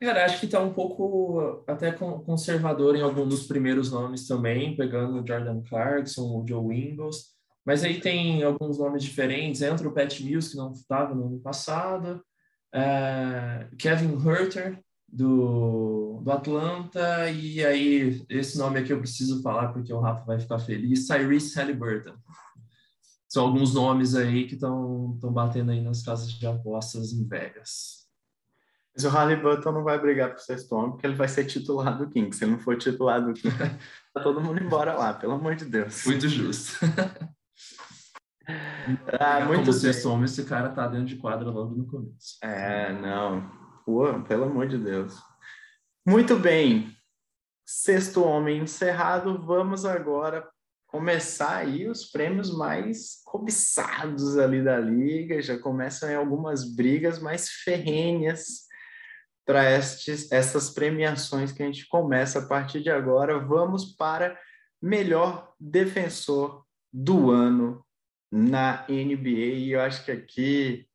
[0.00, 5.20] Cara, acho que está um pouco até conservador em algum dos primeiros nomes também, pegando
[5.20, 7.34] o Jordan Clarkson, o Joe Ingles.
[7.66, 9.60] Mas aí tem alguns nomes diferentes.
[9.60, 12.24] Entra o Pat Mills, que não estava no ano passado.
[12.72, 17.30] É, Kevin Herter, do, do Atlanta.
[17.30, 21.06] E aí, esse nome aqui eu preciso falar porque o Rafa vai ficar feliz.
[21.06, 22.14] Tyrese Halliburton.
[23.28, 27.99] São alguns nomes aí que estão batendo aí nas casas de apostas em Vegas.
[28.94, 31.96] Mas o Halliburton não vai brigar para o sexto homem porque ele vai ser titular
[31.96, 32.38] do Kings.
[32.38, 33.56] Se ele não for titular do Kings,
[34.12, 36.04] tá todo mundo embora lá, pelo amor de Deus.
[36.04, 36.78] Muito justo.
[39.20, 42.36] Ah, muito Como sexto homem, esse cara tá dentro de quadra logo no começo.
[42.42, 43.48] É, não.
[43.84, 45.14] Pô, pelo amor de Deus.
[46.04, 46.92] Muito bem.
[47.64, 49.40] Sexto homem encerrado.
[49.46, 50.48] Vamos agora
[50.88, 55.40] começar aí os prêmios mais cobiçados ali da liga.
[55.40, 58.68] Já começam aí algumas brigas mais ferrenhas
[59.50, 63.36] para essas premiações que a gente começa a partir de agora.
[63.36, 64.38] Vamos para
[64.80, 67.84] melhor defensor do ano
[68.30, 70.86] na NBA e eu acho que aqui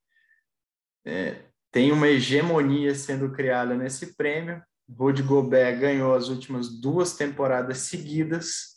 [1.06, 4.64] é, tem uma hegemonia sendo criada nesse prêmio.
[4.90, 8.76] Rudy Gobert ganhou as últimas duas temporadas seguidas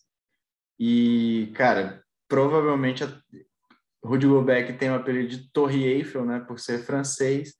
[0.76, 3.22] e, cara, provavelmente a
[4.04, 7.54] Rudy Gobert, que tem o apelido de Torre Eiffel, né, por ser francês,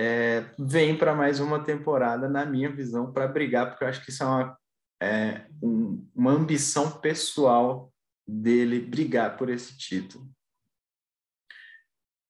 [0.00, 4.12] é, vem para mais uma temporada, na minha visão, para brigar, porque eu acho que
[4.12, 4.58] isso é uma,
[5.02, 7.92] é, um, uma ambição pessoal
[8.24, 10.30] dele brigar por esse título.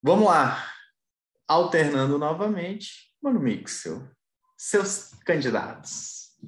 [0.02, 0.64] Vamos lá.
[1.46, 4.08] Alternando novamente, Mano Mixel,
[4.56, 6.38] seus candidatos.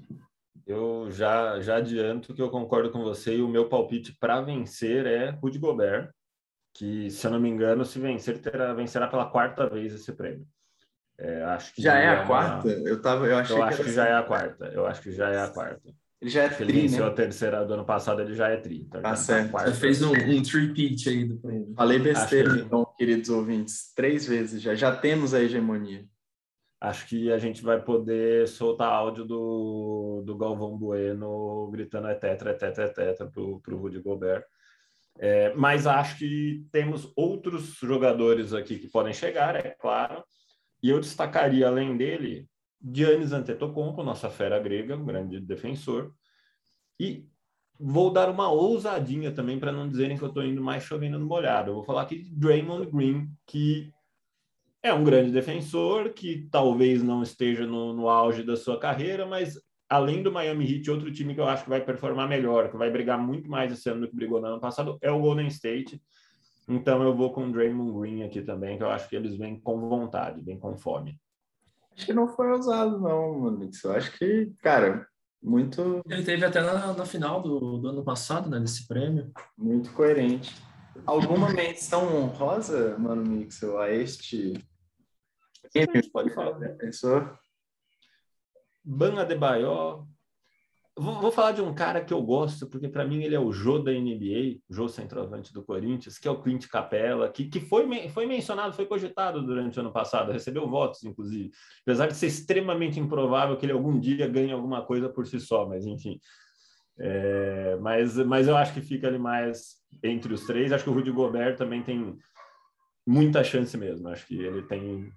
[0.66, 5.04] Eu já, já adianto que eu concordo com você e o meu palpite para vencer
[5.04, 6.10] é Rudy Gobert,
[6.74, 10.46] que, se eu não me engano, se vencer, terá, vencerá pela quarta vez esse prêmio.
[11.20, 12.68] É, acho que já, já é, a quarta?
[12.68, 14.66] Eu, tava, eu, achei eu que acho que já é a quarta.
[14.72, 15.94] Eu acho que já é a quarta.
[16.20, 17.10] Ele já é tri, ele venceu né?
[17.10, 18.82] a terceira do ano passado, ele já é tri.
[18.86, 19.52] Então tá certo.
[19.52, 21.74] Você fez um, um three-peat aí do prêmio.
[21.74, 22.60] Falei besteira, que...
[22.60, 23.92] então, queridos ouvintes.
[23.94, 24.74] Três vezes já.
[24.74, 26.06] Já temos a hegemonia.
[26.80, 32.50] Acho que a gente vai poder soltar áudio do, do Galvão Bueno gritando é tetra,
[32.50, 34.44] é tetra, é tetra pro, pro Rudy Gobert.
[35.18, 40.24] É, mas acho que temos outros jogadores aqui que podem chegar, é claro.
[40.82, 42.48] E eu destacaria, além dele,
[42.82, 46.12] Giannis Antetokounmpo, nossa fera grega, um grande defensor.
[46.98, 47.26] E
[47.78, 51.26] vou dar uma ousadinha também para não dizerem que eu estou indo mais chovendo no
[51.26, 51.70] molhado.
[51.70, 53.92] Eu vou falar aqui de Draymond Green, que
[54.82, 59.60] é um grande defensor, que talvez não esteja no, no auge da sua carreira, mas
[59.88, 62.90] além do Miami Heat, outro time que eu acho que vai performar melhor, que vai
[62.90, 66.00] brigar muito mais esse ano do que brigou no ano passado, é o Golden State.
[66.70, 69.58] Então eu vou com o Draymond Green aqui também, que eu acho que eles vêm
[69.58, 71.20] com vontade, vêm com fome.
[71.96, 73.68] Acho que não foi ousado, não, mano.
[73.84, 75.04] Eu acho que, cara,
[75.42, 76.00] muito.
[76.08, 79.32] Ele teve até na, na final do, do ano passado, né, desse prêmio.
[79.58, 80.54] Muito coerente.
[81.04, 84.54] Alguma menção honrosa, mano, Mixel, a este.
[85.72, 86.52] Quem pode falar?
[86.52, 87.36] Defensor?
[88.84, 90.06] Ban Adebayor,
[91.00, 93.50] Vou, vou, falar de um cara que eu gosto, porque para mim ele é o
[93.50, 98.08] Jô da NBA, Jô centroavante do Corinthians, que é o Clint Capella, que, que foi,
[98.10, 101.50] foi mencionado, foi cogitado durante o ano passado, recebeu votos, inclusive.
[101.82, 105.66] Apesar de ser extremamente improvável que ele algum dia ganhe alguma coisa por si só,
[105.66, 106.20] mas enfim.
[106.98, 110.70] É, mas, mas eu acho que fica ali mais entre os três.
[110.70, 112.18] Acho que o Rudy Gobert também tem
[113.06, 114.06] muita chance mesmo.
[114.08, 115.10] Acho que ele tem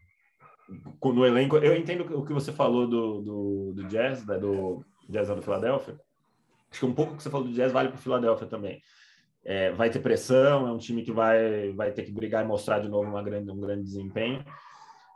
[1.04, 1.58] no elenco.
[1.58, 6.00] Eu entendo o que você falou do, do, do Jazz, né, do Jazz do Philadelphia.
[6.72, 8.82] Acho que um pouco que você falou do Jazz vale para o Philadelphia também.
[9.46, 12.80] É, vai ter pressão, é um time que vai, vai ter que brigar e mostrar
[12.80, 14.44] de novo uma grande, um grande desempenho.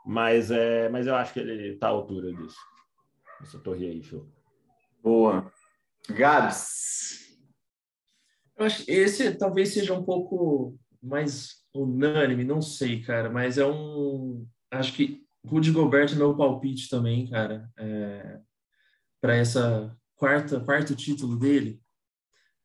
[0.06, 2.60] Mas, é, mas eu acho que ele está à altura disso.
[3.42, 4.28] Essa torre aí, Phil.
[5.02, 5.52] Boa.
[6.10, 7.28] Gabs.
[8.58, 13.66] Eu acho que esse talvez seja um pouco mais unânime, não sei, cara, mas é
[13.66, 18.40] um acho que Rudy Gobert é meu palpite também, cara, é,
[19.28, 21.82] para essa quarta quarto título dele,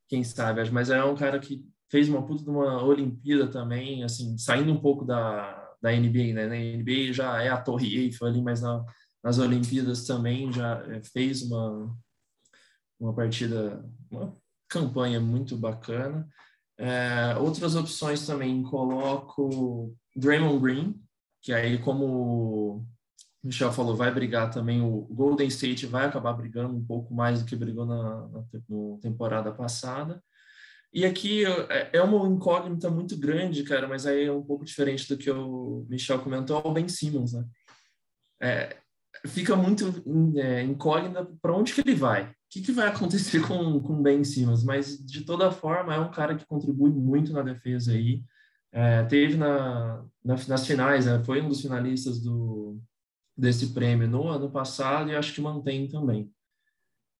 [0.09, 4.39] quem sabe, mas é um cara que fez uma puta de uma Olimpíada também, assim,
[4.39, 6.47] saindo um pouco da, da NBA, né?
[6.47, 8.85] Na NBA já é a Torre Eiffel ali, mas na,
[9.25, 11.99] nas Olimpíadas também já é, fez uma,
[13.01, 14.37] uma partida, uma
[14.69, 16.29] campanha muito bacana.
[16.79, 21.03] É, outras opções também coloco Draymond Green,
[21.41, 22.87] que aí como
[23.43, 27.47] Michel falou, vai brigar também, o Golden State vai acabar brigando um pouco mais do
[27.47, 30.23] que brigou na, na, na temporada passada.
[30.93, 35.09] E aqui é, é uma incógnita muito grande, cara, mas aí é um pouco diferente
[35.09, 37.45] do que o Michel comentou, é o Ben Simmons, né?
[38.41, 38.77] É,
[39.27, 40.03] fica muito
[40.37, 42.25] é, incógnita para onde que ele vai.
[42.25, 44.63] O que, que vai acontecer com o Ben Simmons?
[44.63, 48.23] Mas, de toda forma, é um cara que contribui muito na defesa aí.
[48.71, 51.23] É, teve na, na, nas finais, né?
[51.25, 52.81] foi um dos finalistas do,
[53.37, 56.31] desse prêmio no ano passado e acho que mantém também.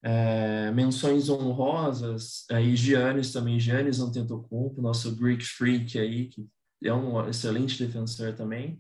[0.05, 6.45] É, menções honrosas, aí Giannis também, Giannis Antetokounmpo, nosso Greek Freak aí, que
[6.85, 8.79] é um excelente defensor também.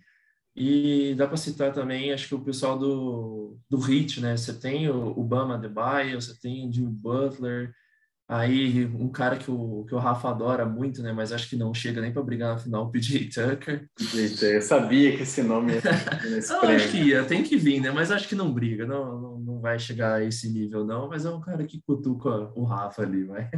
[0.54, 4.36] E dá para citar também, acho que o pessoal do, do Hit, né?
[4.36, 7.72] Você tem o Obama Adebayo, você tem o Jimmy Butler,
[8.32, 11.12] Aí, um cara que o, que o Rafa adora muito, né?
[11.12, 13.86] Mas acho que não chega nem para brigar na final, o PJ Tucker.
[13.94, 15.82] PJ, eu sabia que esse nome ia
[16.30, 17.90] nesse Eu acho que ia, tem que vir, né?
[17.90, 21.08] Mas acho que não briga, não, não, não vai chegar a esse nível, não.
[21.08, 23.50] Mas é um cara que cutuca o Rafa ali, vai.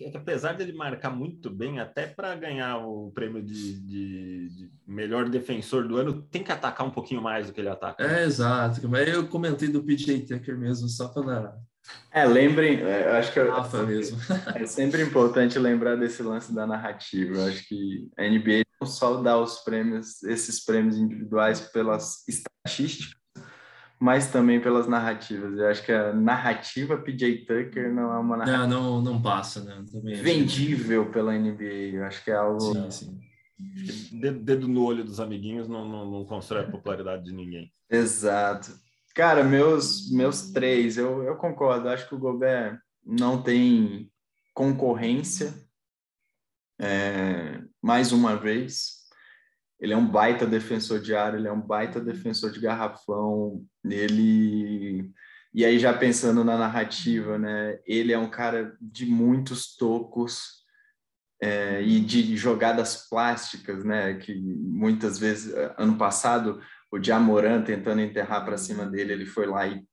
[0.00, 5.28] É apesar dele marcar muito bem, até para ganhar o prêmio de, de, de, melhor
[5.28, 8.04] defensor do ano, tem que atacar um pouquinho mais do que ele ataca.
[8.04, 8.86] É, exato.
[8.88, 11.58] Mas eu comentei do PJ Tucker mesmo, só para
[12.10, 14.18] é, lembrem, é, eu acho que Rafa mesmo.
[14.54, 17.38] é sempre importante lembrar desse lance da narrativa.
[17.38, 23.14] Eu acho que a NBA não só dá os prêmios, esses prêmios individuais pelas estatísticas,
[24.00, 25.58] mas também pelas narrativas.
[25.58, 28.66] Eu acho que a narrativa PJ Tucker não é uma narrativa.
[28.66, 29.84] Não, não, não passa, né?
[29.90, 31.94] Também vendível pela NBA.
[31.94, 32.60] Eu acho que é algo.
[32.60, 33.20] Sim, sim.
[34.20, 37.72] Dedo no olho dos amiguinhos não, não, não constrói a popularidade de ninguém.
[37.90, 38.70] Exato.
[39.18, 41.88] Cara, meus, meus três, eu, eu concordo.
[41.88, 44.12] Acho que o Gobert não tem
[44.54, 45.52] concorrência.
[46.80, 49.08] É, mais uma vez,
[49.80, 53.66] ele é um baita defensor de área, ele é um baita defensor de garrafão.
[53.84, 55.12] Ele
[55.52, 57.80] e aí já pensando na narrativa, né?
[57.84, 60.58] Ele é um cara de muitos tocos
[61.42, 64.14] é, e de jogadas plásticas, né?
[64.14, 69.66] Que muitas vezes ano passado o Jamoran tentando enterrar para cima dele, ele foi lá
[69.66, 69.84] e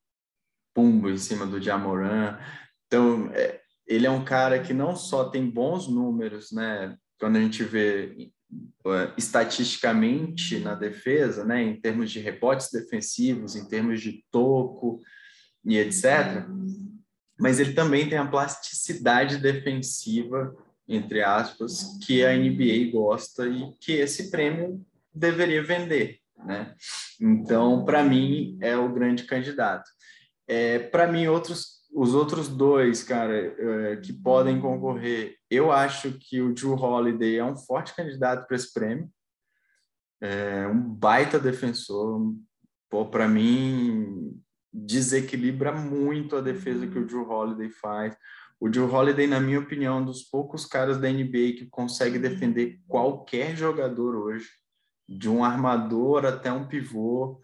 [0.73, 2.37] pumbo em cima do Jamoran.
[2.87, 6.97] Então, é, ele é um cara que não só tem bons números, né?
[7.19, 8.31] Quando a gente vê
[8.85, 15.01] é, estatisticamente na defesa, né, em termos de rebotes defensivos, em termos de toco
[15.63, 16.45] e etc.
[17.39, 20.55] Mas ele também tem a plasticidade defensiva,
[20.87, 26.75] entre aspas, que a NBA gosta e que esse prêmio deveria vender né?
[27.19, 29.89] Então, para mim, é o grande candidato.
[30.47, 36.41] É, para mim, outros, os outros dois, cara, é, que podem concorrer, eu acho que
[36.41, 39.09] o Drew Holiday é um forte candidato para esse prêmio.
[40.21, 42.33] É um baita defensor.
[43.11, 44.39] Para mim,
[44.71, 48.15] desequilibra muito a defesa que o Drew Holiday faz.
[48.59, 52.17] O Drew Holiday, na minha opinião, é um dos poucos caras da NBA que consegue
[52.17, 54.47] defender qualquer jogador hoje
[55.07, 57.39] de um armador até um pivô.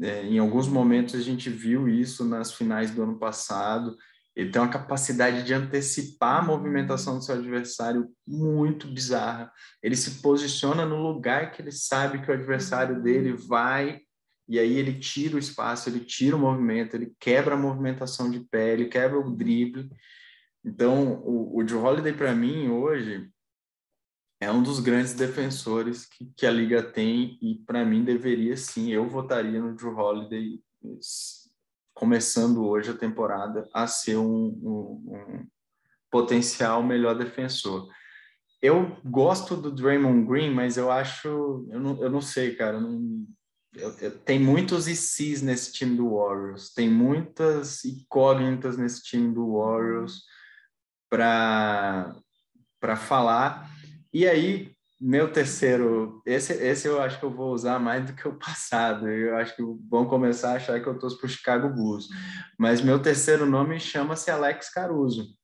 [0.00, 3.96] É, em alguns momentos a gente viu isso nas finais do ano passado.
[4.34, 9.52] Ele tem uma capacidade de antecipar a movimentação do seu adversário muito bizarra.
[9.82, 14.00] Ele se posiciona no lugar que ele sabe que o adversário dele vai,
[14.48, 18.40] e aí ele tira o espaço, ele tira o movimento, ele quebra a movimentação de
[18.40, 19.90] pé, ele quebra o drible.
[20.64, 23.28] Então, o, o Joe Holiday, para mim, hoje,
[24.40, 28.90] é um dos grandes defensores que, que a liga tem e para mim deveria sim,
[28.90, 30.58] eu votaria no Drew Holiday
[31.92, 35.46] começando hoje a temporada a ser um, um, um
[36.10, 37.86] potencial melhor defensor.
[38.62, 41.28] Eu gosto do Draymond Green, mas eu acho,
[41.70, 43.26] eu não, eu não sei, cara, não,
[43.74, 49.58] eu, eu, tem muitos ICs nesse time do Warriors, tem muitas incógnitas nesse time do
[49.58, 50.22] Warriors
[51.10, 52.16] para
[52.80, 53.70] para falar
[54.12, 58.28] e aí, meu terceiro, esse, esse eu acho que eu vou usar mais do que
[58.28, 59.08] o passado.
[59.08, 62.08] Eu acho que vão começar a achar que eu torço para o Chicago Bulls.
[62.58, 65.34] Mas meu terceiro nome chama-se Alex Caruso.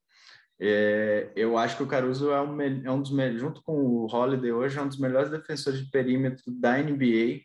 [0.59, 4.53] É, eu acho que o Caruso é um, é um dos junto com o Holiday
[4.53, 7.41] hoje, é um dos melhores defensores de perímetro da NBA.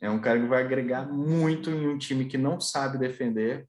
[0.00, 3.68] É um cara que vai agregar muito em um time que não sabe defender.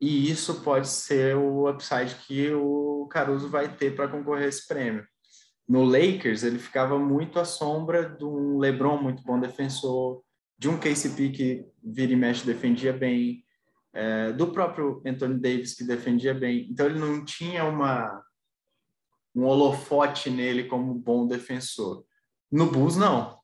[0.00, 4.66] E isso pode ser o upside que o Caruso vai ter para concorrer a esse
[4.66, 5.06] prêmio.
[5.72, 10.22] No Lakers, ele ficava muito à sombra de um LeBron muito bom defensor,
[10.58, 13.42] de um KCP que vira e mexe defendia bem,
[13.90, 16.68] é, do próprio Anthony Davis que defendia bem.
[16.70, 18.22] Então ele não tinha uma
[19.34, 22.04] um holofote nele como bom defensor.
[22.50, 23.40] No Bulls não.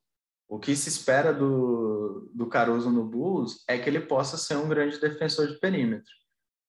[0.47, 4.69] O que se espera do, do Caruso no Bulls é que ele possa ser um
[4.69, 6.13] grande defensor de perímetro.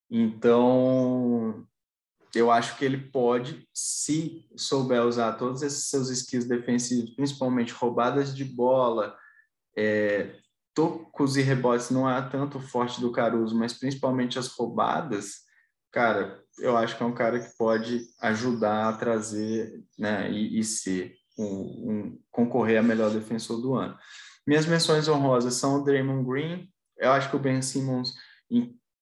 [0.10, 1.68] Então,
[2.36, 8.36] eu acho que ele pode, se souber usar todos esses seus skills defensivos, principalmente roubadas
[8.36, 9.16] de bola,
[9.76, 10.36] é,
[10.74, 15.40] tocos e rebotes não é tanto forte do Caruso, mas principalmente as roubadas,
[15.92, 20.64] cara, eu acho que é um cara que pode ajudar a trazer né, e, e
[20.64, 23.98] ser um, um, concorrer a melhor defensor do ano.
[24.46, 28.14] Minhas menções honrosas são o Draymond Green, eu acho que o Ben Simmons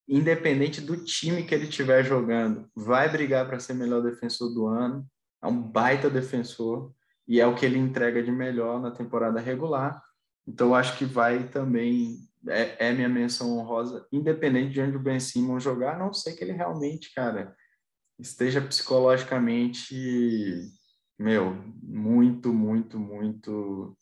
[0.08, 5.06] independente do time que ele estiver jogando, vai brigar para ser melhor defensor do ano.
[5.44, 6.94] É um baita defensor
[7.28, 10.02] e é o que ele entrega de melhor na temporada regular.
[10.48, 12.26] Então, acho que vai também.
[12.48, 16.34] É, é, minha menção honrosa, independente de onde o Ben Simmons jogar, a não sei
[16.34, 17.54] que ele realmente, cara,
[18.18, 20.72] esteja psicologicamente,
[21.20, 23.98] meu, muito, muito, muito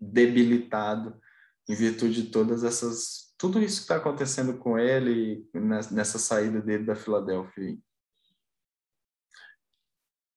[0.00, 1.20] debilitado
[1.68, 6.84] em virtude de todas essas tudo isso que está acontecendo com ele nessa saída dele
[6.84, 7.74] da Filadélfia.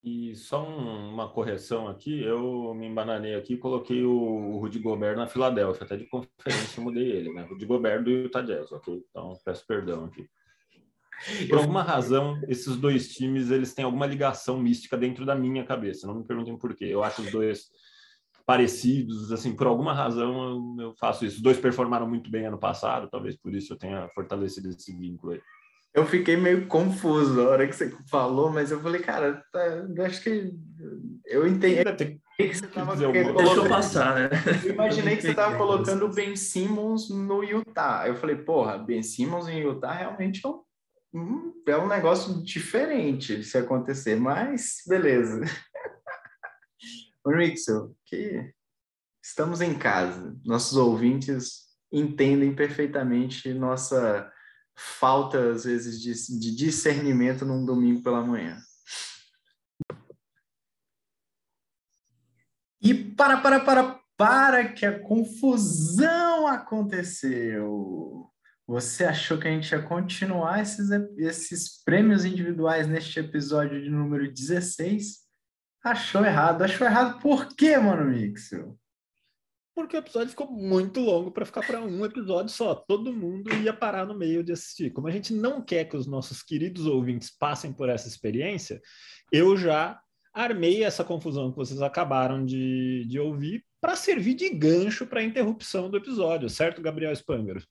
[0.02, 5.18] E só um, uma correção aqui, eu me embananei aqui e coloquei o, Rudy Gobert
[5.18, 7.44] na Filadélfia, até de conferência eu mudei ele, né?
[7.44, 9.04] Rudy Gobert do Utah Jazz, ok?
[9.10, 10.26] Então peço perdão aqui.
[11.48, 16.08] Por alguma razão, esses dois times eles têm alguma ligação mística dentro da minha cabeça.
[16.08, 16.86] Não me perguntem por quê.
[16.86, 17.70] Eu acho os dois
[18.46, 21.38] parecidos, assim, por alguma razão eu, faço isso.
[21.38, 25.34] Os dois performaram muito bem ano passado, talvez por isso eu tenha fortalecido esse vínculo
[25.34, 25.42] aí.
[25.94, 29.64] Eu fiquei meio confuso na hora que você falou, mas eu falei, cara, tá,
[29.96, 30.52] eu acho que
[31.26, 31.84] eu entendi.
[32.36, 34.30] Que que você tava Deixa eu passar, né?
[34.66, 38.08] Eu imaginei que você estava colocando o Ben Simmons no Utah.
[38.08, 40.50] Eu falei, porra, Ben Simmons em Utah realmente é
[41.16, 45.42] um, é um negócio diferente se acontecer, mas beleza.
[47.24, 48.54] Ô, Mixel, que
[49.24, 50.38] estamos em casa.
[50.44, 54.30] Nossos ouvintes entendem perfeitamente nossa
[54.76, 58.58] falta, às vezes, de, de discernimento num domingo pela manhã.
[62.82, 68.30] E para, para, para, para que a confusão aconteceu.
[68.68, 74.30] Você achou que a gente ia continuar esses, esses prêmios individuais neste episódio de número
[74.30, 75.23] 16?
[75.84, 76.62] Achou errado.
[76.62, 78.78] Achou errado por quê, mano, Mixel?
[79.76, 82.76] Porque o episódio ficou muito longo para ficar para um episódio só.
[82.76, 84.92] Todo mundo ia parar no meio de assistir.
[84.92, 88.80] Como a gente não quer que os nossos queridos ouvintes passem por essa experiência,
[89.32, 90.00] eu já
[90.34, 95.24] armei essa confusão que vocês acabaram de, de ouvir para servir de gancho para a
[95.24, 97.62] interrupção do episódio, certo, Gabriel Spangaro?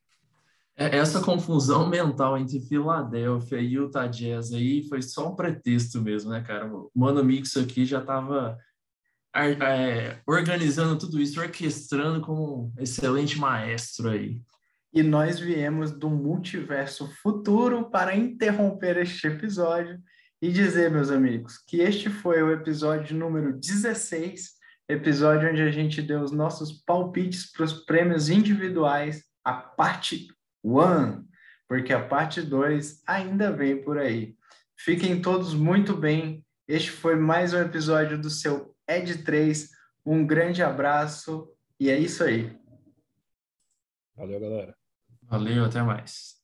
[0.76, 6.30] É, essa confusão mental entre Filadélfia e Utah Jazz aí foi só um pretexto mesmo,
[6.30, 6.66] né, cara?
[6.66, 8.56] O Mano Mix aqui já estava
[9.34, 14.40] é, organizando tudo isso, orquestrando como um excelente maestro aí.
[14.94, 19.98] E nós viemos do multiverso futuro para interromper este episódio
[20.40, 24.50] e dizer, meus amigos, que este foi o episódio número 16,
[24.88, 30.26] episódio onde a gente deu os nossos palpites para os prêmios individuais, a parte
[30.62, 31.24] One,
[31.68, 34.36] porque a parte 2 ainda vem por aí.
[34.76, 36.44] Fiquem todos muito bem.
[36.68, 39.70] Este foi mais um episódio do seu Ed 3.
[40.04, 41.48] Um grande abraço
[41.78, 42.56] e é isso aí.
[44.16, 44.76] Valeu, galera.
[45.22, 46.41] Valeu, até mais.